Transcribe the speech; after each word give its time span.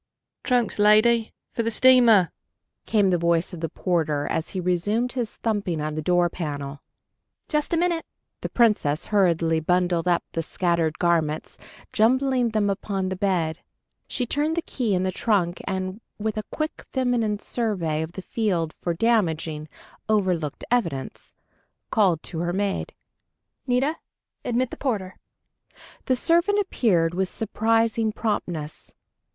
"Trunks, 0.43 0.79
lady, 0.79 1.31
for 1.51 1.61
the 1.61 1.69
steamer!" 1.69 2.31
came 2.87 3.11
the 3.11 3.19
voice 3.19 3.53
of 3.53 3.59
the 3.59 3.69
porter, 3.69 4.25
as 4.31 4.49
he 4.49 4.59
resumed 4.59 5.11
his 5.11 5.37
thumping 5.37 5.79
on 5.79 5.93
the 5.93 6.01
door 6.01 6.27
panel. 6.27 6.81
"Just 7.47 7.71
a 7.71 7.77
minute." 7.77 8.03
The 8.41 8.49
Princess 8.49 9.05
hurriedly 9.05 9.59
bundled 9.59 10.07
up 10.07 10.23
the 10.31 10.41
scattered 10.41 10.97
garments, 10.97 11.59
jumbling 11.93 12.49
them 12.49 12.67
upon 12.67 13.09
the 13.09 13.15
bed. 13.15 13.59
She 14.07 14.25
turned 14.25 14.57
the 14.57 14.63
key 14.63 14.95
in 14.95 15.03
the 15.03 15.11
trunk 15.11 15.61
and, 15.65 16.01
with 16.17 16.35
a 16.35 16.43
quick 16.49 16.83
feminine 16.91 17.37
survey 17.37 18.01
of 18.01 18.13
the 18.13 18.23
field 18.23 18.73
for 18.81 18.95
damaging, 18.95 19.67
overlooked 20.09 20.63
evidence, 20.71 21.35
called 21.91 22.23
to 22.23 22.39
her 22.39 22.53
maid. 22.53 22.95
"Nita, 23.67 23.97
admit 24.43 24.71
the 24.71 24.77
porter." 24.77 25.19
The 26.05 26.15
servant 26.15 26.57
appeared 26.59 27.13
with 27.13 27.29
surprising 27.29 28.11
promptness. 28.11 28.95